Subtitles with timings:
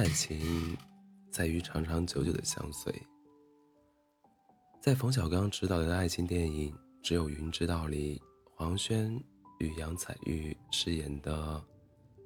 [0.00, 0.74] 爱情
[1.30, 2.90] 在于长长久久的相随。
[4.80, 6.72] 在冯小刚执导的爱情电影
[7.02, 8.18] 《只有云知道》里，
[8.56, 9.14] 黄轩
[9.58, 11.62] 与杨采钰饰演的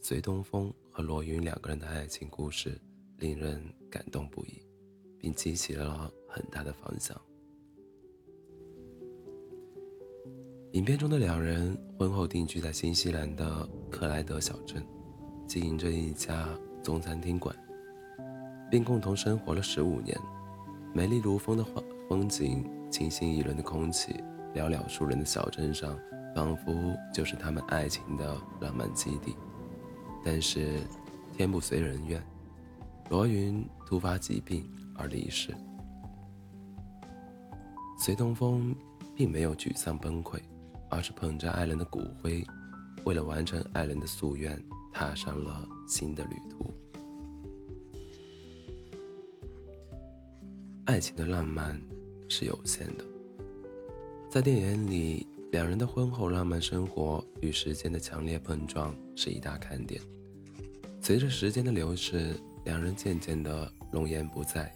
[0.00, 2.80] 隋东风和罗云两个人的爱情故事，
[3.18, 3.60] 令人
[3.90, 4.62] 感动不已，
[5.18, 7.20] 并激起了很大的反响。
[10.74, 14.86] 影片中的两人婚后定居在新西兰的克莱德小镇，
[15.48, 16.56] 经营着一家
[16.86, 17.52] 中餐厅馆，
[18.70, 20.16] 并共同生活了十五年。
[20.94, 24.22] 美丽如风的风风景，清新宜人的空气，
[24.54, 25.98] 寥寥数人的小镇上，
[26.32, 29.34] 仿佛就是他们爱情的浪漫基地。
[30.24, 30.80] 但是，
[31.32, 32.24] 天不遂人愿，
[33.10, 34.64] 罗云突发疾病
[34.94, 35.52] 而离世。
[37.98, 38.72] 隋东风
[39.12, 40.40] 并没有沮丧崩溃。
[40.88, 42.46] 而是捧着爱人的骨灰，
[43.04, 44.56] 为了完成爱人的夙愿，
[44.92, 46.74] 踏上了新的旅途。
[50.84, 51.80] 爱情的浪漫
[52.28, 53.04] 是有限的，
[54.30, 60.00] 在电影里，两人的婚后浪漫生活与时间的强烈碰撞是一大看点。
[61.00, 62.34] 随着时间的流逝，
[62.64, 64.72] 两人渐渐的容颜不在，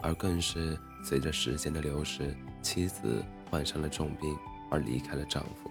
[0.00, 4.36] 而更是随着时间的流逝，妻子患上了重病。
[4.68, 5.70] 而离开了丈夫，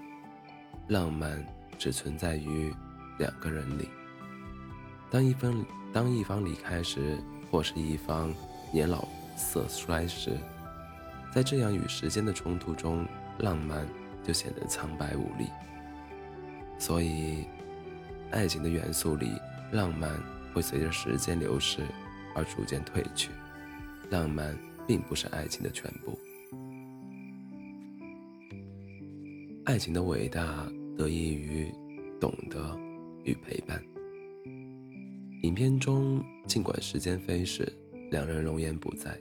[0.87, 1.45] 浪漫
[1.77, 2.73] 只存在于
[3.19, 3.89] 两个人里。
[5.15, 7.17] 当一方当一方离开时，
[7.49, 8.33] 或是一方
[8.73, 10.37] 年老色衰时，
[11.33, 13.07] 在这样与时间的冲突中，
[13.39, 13.87] 浪漫
[14.25, 15.47] 就显得苍白无力。
[16.77, 17.45] 所以，
[18.31, 19.31] 爱情的元素里，
[19.71, 20.11] 浪漫
[20.53, 21.79] 会随着时间流逝
[22.35, 23.29] 而逐渐褪去。
[24.09, 24.53] 浪漫
[24.85, 26.19] 并不是爱情的全部。
[29.63, 31.73] 爱情的伟大得益于
[32.19, 32.77] 懂得
[33.23, 33.81] 与陪伴。
[35.45, 37.71] 影片中，尽管时间飞逝，
[38.09, 39.15] 两人容颜不在，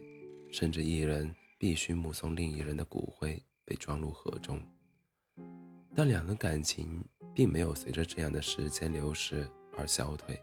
[0.51, 4.59] 甚至一人必须目送另一人的骨灰被装入河中，
[5.95, 7.05] 但两个感情
[7.35, 10.41] 并没有随着这样的时间流逝而消退。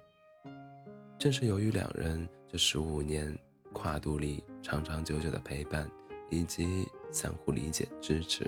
[1.17, 3.35] 正是由于两人这十五年
[3.73, 5.89] 跨度里长长久久的陪伴，
[6.29, 8.47] 以及相互理解支持。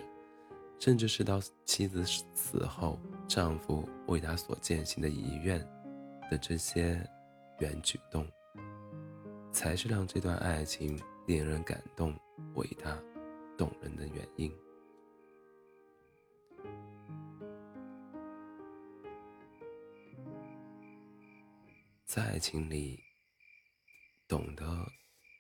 [0.78, 5.60] 甚至是到妻子死后，丈夫为她所践行的遗愿
[6.30, 7.04] 的这些
[7.64, 8.28] 原举动，
[9.54, 12.14] 才是让这段爱情令人感动、
[12.56, 13.02] 伟大、
[13.58, 14.54] 动人的原因。
[22.04, 23.00] 在爱情里，
[24.28, 24.66] 懂得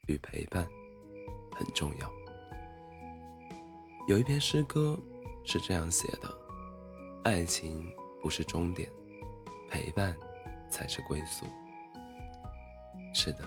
[0.07, 0.65] 与陪伴
[1.51, 2.09] 很重要。
[4.07, 4.97] 有一篇诗歌。
[5.45, 6.33] 是这样写的：
[7.25, 8.89] 爱情不是终点，
[9.69, 10.15] 陪伴
[10.69, 11.45] 才是归宿。
[13.13, 13.39] 是的，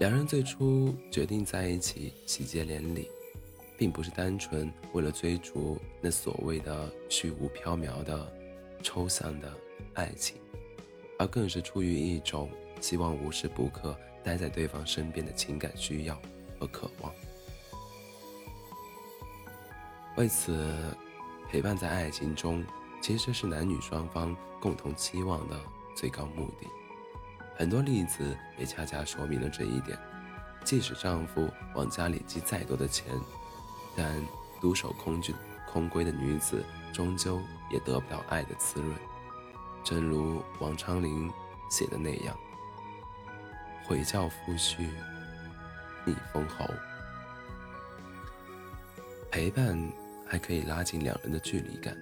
[0.00, 3.08] 两人最初决定在一起喜结连理，
[3.76, 8.30] 并不是单纯为了追逐那所谓的虚无缥缈的
[8.82, 9.52] 抽象的
[9.94, 10.36] 爱情，
[11.18, 16.20] 而更是出于一种希望无时不刻待在对方身边的情感需要
[16.58, 17.12] 和渴望。
[20.16, 20.74] 为此，
[21.48, 22.64] 陪伴在爱情中
[23.00, 25.56] 其实是男女双方共同期望的
[25.94, 26.66] 最高目的。
[27.58, 29.98] 很多例子也恰恰说明了这一点。
[30.64, 33.12] 即使丈夫往家里寄再多的钱，
[33.96, 34.14] 但
[34.60, 35.34] 独守空居
[35.66, 37.40] 空闺的女子终究
[37.72, 38.94] 也得不到爱的滋润。
[39.82, 41.28] 正如王昌龄
[41.68, 42.38] 写的那样
[43.86, 44.86] ：“悔教夫婿
[46.04, 46.64] 逆封侯。”
[49.30, 49.76] 陪伴。
[50.30, 51.96] 还可以拉近两人的距离感，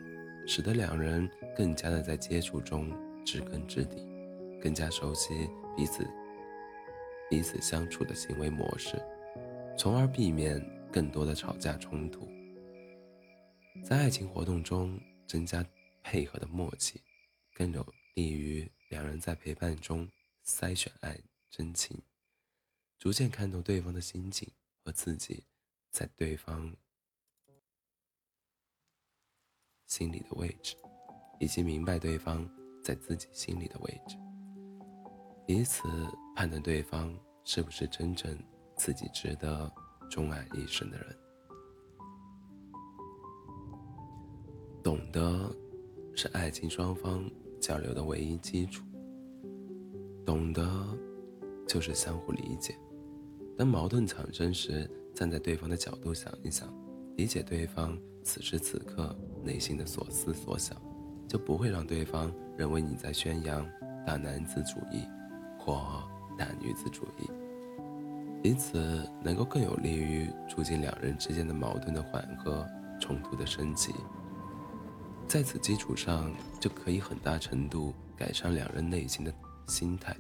[0.49, 2.93] 使得两人更加的在接触中
[3.25, 4.05] 知根知底，
[4.67, 6.05] 更加熟悉彼此
[7.31, 9.01] 彼此相处的行为模式，
[9.79, 10.61] 从而避免
[10.93, 12.29] 更多的吵架冲突。
[13.85, 15.65] 在爱情活动中增加
[16.03, 17.01] 配合的默契，
[17.55, 20.09] 更有利于两人在陪伴中
[20.45, 21.17] 筛选爱
[21.49, 22.03] 真情，
[22.99, 24.51] 逐渐看透对方的心境
[24.83, 25.45] 和自己
[25.93, 26.75] 在对方。
[29.87, 30.75] 心里的位置，
[31.39, 32.45] 以及明白对方
[32.83, 34.17] 在自己心里的位置，
[35.47, 35.89] 以此
[36.35, 37.15] 判断对方
[37.45, 38.37] 是不是真正
[38.77, 39.71] 自己值得
[40.11, 41.17] 钟爱一生的人。
[44.83, 45.55] 懂得
[46.15, 47.29] 是爱情双方
[47.61, 48.85] 交流的唯一基础。
[50.25, 50.69] 懂得
[51.67, 52.77] 就是相互理解。
[53.57, 56.69] 当矛盾产生时，站在对方的角度想一想，
[57.17, 57.97] 理解对方。
[58.25, 60.77] 此时此刻内心的所思所想，
[61.29, 63.65] 就不会让对方认为你在宣扬
[64.05, 65.07] 大男子主义
[65.67, 66.05] 或
[66.39, 67.29] 大女子主义，
[68.49, 72.65] 以此能够更有利于促进两人之间的矛盾的缓和、
[73.01, 73.93] 冲突的升级。
[75.27, 79.35] 在此基础上，就可以很大程度改善两人内心的
[79.67, 80.17] 心态，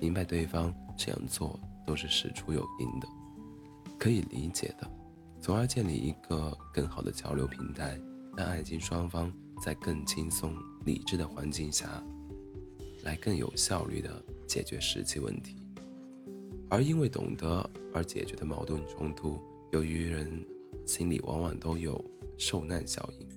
[0.00, 3.06] 明白对方这样做都是事出有因的，
[3.98, 4.90] 可以理解的，
[5.38, 8.00] 从而建立一个更好的交流平台，
[8.38, 9.30] 让爱情双方
[9.60, 10.56] 在更轻松、
[10.86, 12.02] 理智的环境下，
[13.02, 14.10] 来更有效率的
[14.48, 15.54] 解决实际问题。
[16.68, 19.40] 而因为懂得而解决的矛盾冲突，
[19.70, 20.44] 由于人
[20.84, 22.04] 心里往往都有
[22.36, 23.28] 受难效应。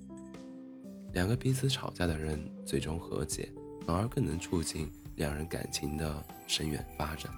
[1.12, 3.48] 两个彼此吵架的人最终和解，
[3.86, 7.30] 反而更能促进两人感情的深远发展。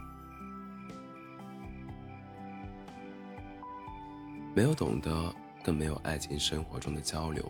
[4.55, 5.35] 没有懂得，
[5.65, 7.45] 更没有爱情生活中的交流；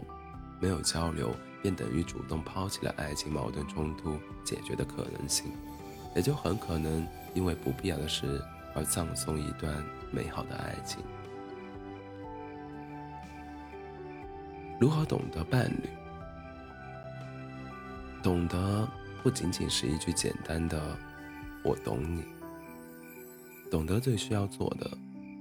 [0.60, 5.52] 没有交流，便等于主动抛弃了爱情矛盾冲突解决的可能性，
[6.14, 8.40] 也就很可能因为不必要的事
[8.74, 11.02] 而葬送一段美好的爱情。
[14.80, 15.88] 如何懂得伴侣？
[18.22, 18.88] 懂得
[19.22, 20.96] 不仅仅是一句简单的
[21.62, 22.24] “我懂你”，
[23.70, 24.90] 懂得最需要做的，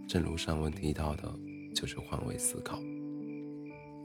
[0.08, 1.34] 正如上文提到的，
[1.74, 2.80] 就是换位思考。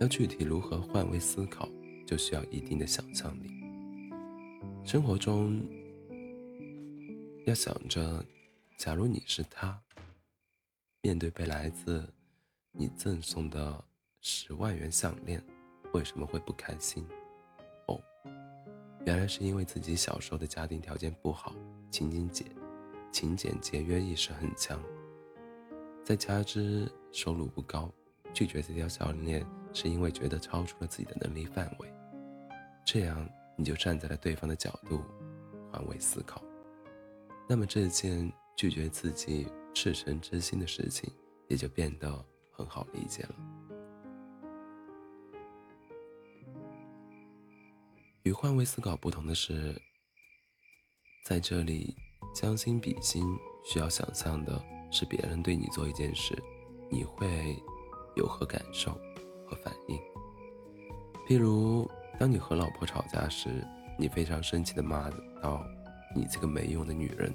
[0.01, 1.69] 要具体如何换位思考，
[2.07, 3.51] 就需要一定的想象力。
[4.85, 5.61] 生活中，
[7.49, 8.23] 要想着，
[8.77, 9.81] 假如你是他，
[11.01, 12.07] 面对被来自
[12.73, 13.83] 你赠送的
[14.21, 15.43] 十万元项链，
[15.95, 17.09] 为什么会不开心？
[17.87, 17.99] 哦
[19.07, 21.55] 原来是因为自己小时候的家庭条件不好，
[21.91, 22.45] 勤俭节
[23.11, 24.79] 勤俭节约意识很强，
[26.05, 27.91] 再加之收入不高，
[28.35, 29.43] 拒绝这条项链
[29.73, 31.91] 是因为觉得超出了自己的能力范围。
[32.85, 35.03] 这样你就站在了对方的角度，
[35.73, 36.43] 换位思考，
[37.49, 41.11] 那么这件拒绝自己赤诚之心的事情
[41.49, 42.23] 也就变得
[42.53, 43.35] 很好理解了。
[48.25, 49.81] 与换位思考不同的是，
[51.25, 51.97] 在这里
[52.35, 53.25] 将心比心，
[53.65, 56.37] 需要想象的是别人对你做一件事，
[56.91, 57.57] 你会
[58.15, 58.93] 有何感受
[59.47, 59.97] 和反应。
[61.27, 63.67] 譬如，当你和老婆吵架时，
[63.99, 65.09] 你非常生气的骂
[65.41, 65.65] 道
[66.15, 67.33] ：“你这个没用的女人。”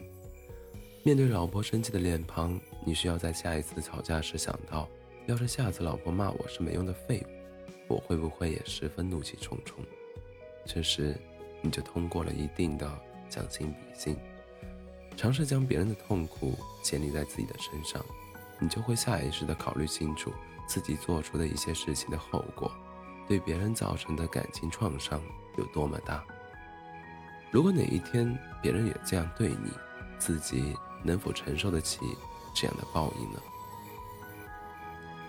[1.04, 4.88] 面对老婆生气的脸庞，你需要在下一次吵架时想到：
[5.26, 7.22] 要是下次老婆骂我是没用的废
[7.90, 9.84] 物，我会不会也十分怒气冲冲？
[10.66, 11.14] 这时，
[11.62, 12.90] 你就通过了一定的
[13.30, 14.16] 将心比心，
[15.18, 18.02] 尝试将别人的痛苦建立在自己的身上，
[18.60, 20.32] 你就会下意识地考虑清楚
[20.66, 22.72] 自己做出的一些事情的后果，
[23.28, 25.22] 对别人造成的感情创伤
[25.58, 26.24] 有多么大。
[27.54, 29.72] 如果哪一天别人也这样对你，
[30.18, 32.00] 自己能否承受得起
[32.56, 33.40] 这样的报应呢？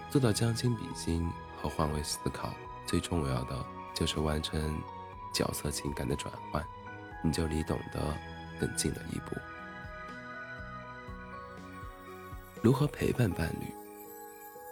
[0.08, 1.30] 做到将心比心
[1.60, 2.54] 和换位思考，
[2.86, 3.62] 最重要的
[3.94, 4.74] 就是完成。
[5.34, 6.64] 角色情感的转换，
[7.24, 8.00] 你就离懂得
[8.60, 9.34] 更近了一步。
[12.62, 13.66] 如何陪伴伴侣？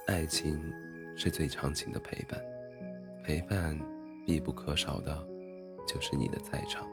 [0.07, 0.73] 爱情
[1.17, 2.41] 是最长情的陪伴，
[3.25, 3.77] 陪伴
[4.25, 5.27] 必不可少的，
[5.85, 6.87] 就是你的在场。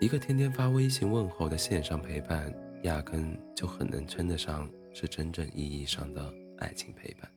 [0.00, 2.50] 一个天天发微信问候的线上陪伴，
[2.84, 7.30] 压根就很难称得上是真正意义上的爱情陪伴。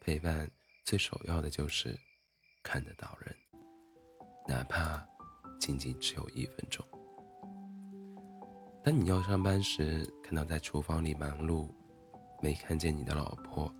[0.00, 0.50] 陪伴
[0.84, 1.96] 最首要的就是
[2.60, 3.32] 看得到人。
[4.48, 5.00] 哪怕
[5.60, 6.84] 仅仅只有一分钟。
[8.82, 11.70] 当你要上班时，看到在厨房里忙碌，
[12.42, 13.72] 没看见你的老婆，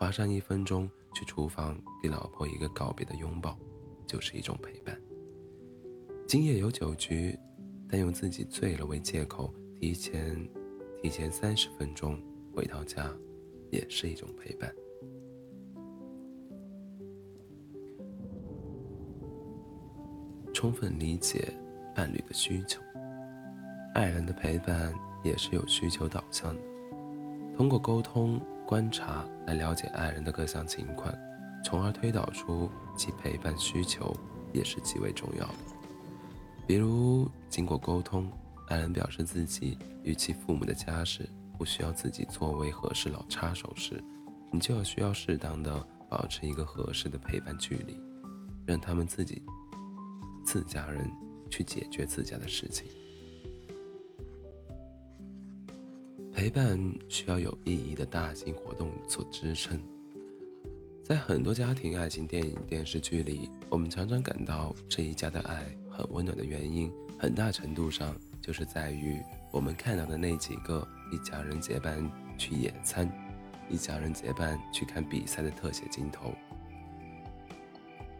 [0.00, 3.56] 花上一分钟去厨房给老婆一个告别的拥抱，
[4.04, 5.00] 就是一种陪伴。
[6.26, 7.38] 今夜有酒局，
[7.92, 10.34] 但用自己醉了为借口，提前
[11.02, 12.18] 提前三十分钟
[12.56, 13.14] 回到家，
[13.70, 14.74] 也是一种陪伴。
[20.54, 21.52] 充分理解
[21.94, 22.80] 伴侣的需求，
[23.92, 24.90] 爱人的陪伴
[25.22, 26.62] 也是有需求导向的。
[27.54, 31.14] 通过沟通、观察来了解爱人的各项情况，
[31.62, 34.16] 从而推导出其陪伴需求，
[34.50, 35.71] 也是极为重要的。
[36.66, 38.30] 比如，经过沟通，
[38.68, 41.28] 爱人表示自己与其父母的家事
[41.58, 44.02] 不需要自己作为合适老插手时，
[44.50, 47.96] 你就要需要适当的保持一个合适的陪伴距离，
[48.66, 49.42] 让他们自己。
[50.44, 51.08] 自家人
[51.48, 52.84] 去解决自家的事情，
[56.32, 56.76] 陪伴
[57.08, 59.80] 需要有意义的大型活动做支撑。
[61.04, 65.64] 在很多家庭爱情电影、电视剧里，我们常常感到这一家的爱
[66.10, 73.10] 温暖的原因，很大程度上就是在于我们看到的那几个一家人结伴去野餐、
[73.68, 76.30] 一家人结伴去看比赛的特写镜头。《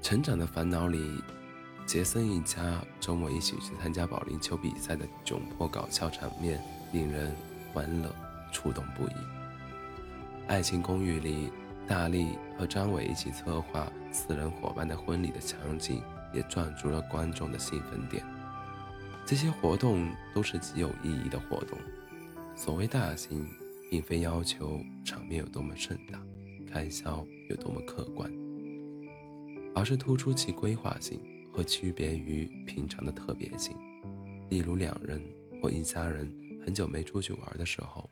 [0.05, 1.23] 成长的烦恼》里，
[1.87, 6.61] 杰森一家周末一起去参加保龄球比赛的窘迫搞笑场面，
[6.93, 7.35] 令人
[7.73, 8.15] 欢乐
[8.51, 9.09] 触动不已。
[10.49, 11.51] 《爱情公寓》里，
[11.87, 18.25] 大力和张伟一起策划四人伙伴的婚礼的场景，也赚足了观众的兴奋点。
[19.25, 21.79] 这些活动都是极有意义的活动。
[22.55, 23.49] 所谓大型，
[23.91, 26.21] 并非要求场面有多么盛大，
[26.71, 28.31] 开销有多么可观。
[29.75, 31.19] 而是突出其规划性
[31.53, 33.75] 和区别于平常的特别性。
[34.51, 35.23] 例如，两人
[35.63, 36.31] 或一家人
[36.65, 38.11] 很久没出去玩的时候，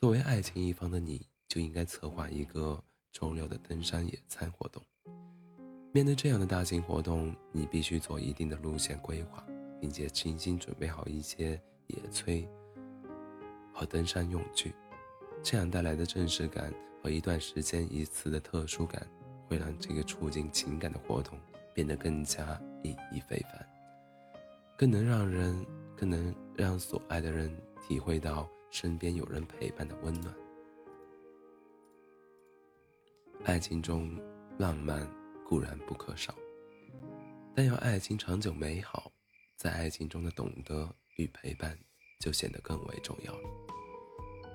[0.00, 2.80] 作为爱情一方的你就应该策划一个
[3.10, 4.80] 周六的登山野餐活动。
[5.92, 9.46] 面对这样的大型活动，你必须做一定的路线规划，
[9.80, 12.46] 并且精心准备好一些野炊
[13.72, 14.74] 和登山用具。
[15.42, 19.06] 这样带来的正式感和一段时间一次的特殊感。
[19.48, 21.40] 会让这个促进情感的活动
[21.72, 23.66] 变得更加意义非凡，
[24.76, 25.64] 更能让人
[25.96, 30.34] 更能让所爱的人体会到身边有人陪伴的温暖。
[33.44, 34.20] 爱情中，
[34.58, 35.00] 浪漫
[35.48, 36.34] 固然不可少，
[37.54, 39.10] 但要爱情长久美好，
[39.56, 41.78] 在爱情中的懂得与陪伴
[42.20, 43.48] 就显得更为重要了。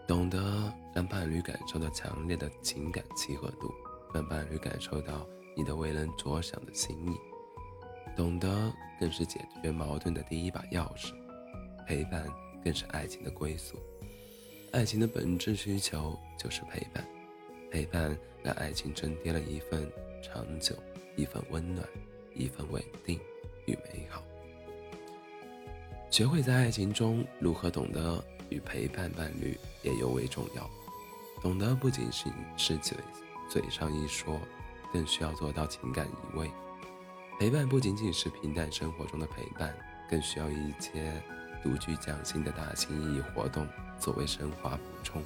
[0.08, 3.74] 懂得让伴侣感受到强烈的情感契合度。
[4.14, 7.18] 让伴侣感受到你的为人着想的心意，
[8.16, 11.16] 懂得更是解决矛盾的第一把钥匙，
[11.88, 12.24] 陪伴
[12.64, 13.76] 更是爱情的归宿。
[14.72, 17.04] 爱情的本质需求就是陪伴，
[17.72, 19.92] 陪伴让爱情增添了一份
[20.24, 20.74] 长久，
[21.18, 21.86] 一份温暖，
[22.34, 23.20] 一份稳定
[23.66, 24.24] 与美好。
[26.10, 30.70] 学会在爱情中如何懂得与陪伴伴侣也尤为重要，
[31.42, 32.98] 懂得不仅是是嘴。
[33.50, 34.40] 嘴上一说，
[34.94, 36.50] 更需要做到情感移位。
[37.38, 39.76] 陪伴不仅仅是平淡生活中的陪伴，
[40.10, 41.22] 更需要一些
[41.62, 43.68] 独具匠心的大型意义活动
[44.00, 45.22] 作为升华补充。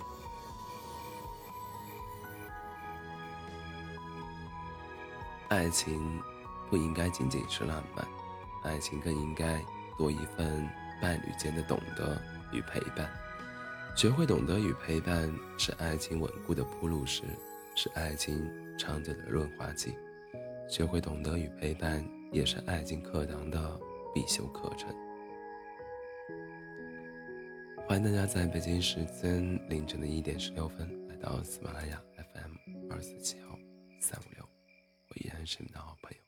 [5.49, 6.21] 爱情
[6.69, 8.07] 不应该仅仅是浪漫，
[8.63, 9.63] 爱情更应该
[9.97, 10.67] 多一份
[11.01, 13.09] 伴侣间的懂得与陪伴。
[13.95, 17.23] 学会懂得与陪伴，是爱情稳固的铺路石。
[17.79, 19.95] 是爱情长久的润滑剂，
[20.67, 23.79] 学会懂得与陪伴，也是爱情课堂的
[24.15, 24.89] 必修课程。
[27.87, 32.01] 欢迎大家在北京时间凌晨的一点十六分来到喜马拉雅
[32.33, 33.43] FM 二四七幺
[34.01, 34.36] 三五六，
[35.46, 36.25] 我依然是你的好朋友。